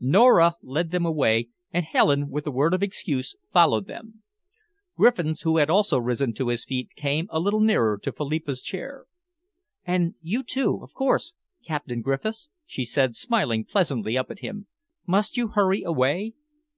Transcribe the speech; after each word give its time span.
Nora 0.00 0.54
led 0.62 0.92
them 0.92 1.04
away, 1.04 1.50
and 1.70 1.84
Helen, 1.84 2.30
with 2.30 2.46
a 2.46 2.50
word 2.50 2.72
of 2.72 2.82
excuse, 2.82 3.36
followed 3.52 3.86
them. 3.86 4.22
Griffiths, 4.96 5.42
who 5.42 5.58
had 5.58 5.68
also 5.68 5.98
risen 5.98 6.32
to 6.36 6.48
his 6.48 6.64
feet, 6.64 6.94
came 6.96 7.26
a 7.28 7.38
little 7.38 7.60
nearer 7.60 7.98
to 8.02 8.10
Philippa's 8.10 8.62
chair. 8.62 9.04
"And 9.86 10.14
you, 10.22 10.42
too, 10.42 10.80
of 10.82 10.94
course, 10.94 11.34
Captain 11.66 12.00
Griffiths," 12.00 12.48
she 12.64 12.86
said, 12.86 13.14
smiling 13.14 13.66
pleasantly 13.66 14.16
up 14.16 14.30
at 14.30 14.38
him. 14.38 14.68
"Must 15.06 15.36
you 15.36 15.48
hurry 15.48 15.82
away?" 15.82 16.32